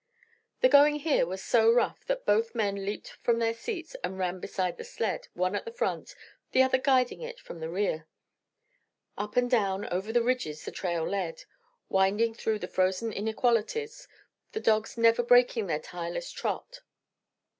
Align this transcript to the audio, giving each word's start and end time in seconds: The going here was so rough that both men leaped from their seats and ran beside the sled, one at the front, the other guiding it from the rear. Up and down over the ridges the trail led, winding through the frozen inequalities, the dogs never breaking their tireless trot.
The 0.61 0.67
going 0.67 0.95
here 1.01 1.27
was 1.27 1.43
so 1.43 1.71
rough 1.71 2.05
that 2.05 2.25
both 2.25 2.55
men 2.55 2.85
leaped 2.87 3.17
from 3.21 3.37
their 3.37 3.53
seats 3.53 3.95
and 4.03 4.17
ran 4.17 4.39
beside 4.39 4.77
the 4.77 4.83
sled, 4.83 5.27
one 5.35 5.53
at 5.53 5.63
the 5.63 5.71
front, 5.71 6.15
the 6.53 6.63
other 6.63 6.79
guiding 6.79 7.21
it 7.21 7.39
from 7.39 7.59
the 7.59 7.69
rear. 7.69 8.07
Up 9.15 9.37
and 9.37 9.47
down 9.47 9.85
over 9.89 10.11
the 10.11 10.23
ridges 10.23 10.65
the 10.65 10.71
trail 10.71 11.07
led, 11.07 11.43
winding 11.87 12.33
through 12.33 12.57
the 12.57 12.67
frozen 12.67 13.13
inequalities, 13.13 14.07
the 14.53 14.59
dogs 14.59 14.97
never 14.97 15.21
breaking 15.21 15.67
their 15.67 15.77
tireless 15.79 16.31
trot. 16.31 16.79